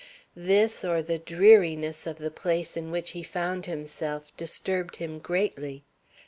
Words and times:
This 0.35 0.83
or 0.83 1.03
the 1.03 1.19
dreariness 1.19 2.07
of 2.07 2.17
the 2.17 2.31
place 2.31 2.75
in 2.75 2.89
which 2.89 3.11
he 3.11 3.21
found 3.21 3.67
himself 3.67 4.35
disturbed 4.35 4.95
him 4.95 5.19
greatly. 5.19 5.83